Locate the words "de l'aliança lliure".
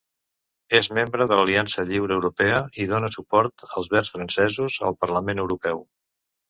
1.31-2.17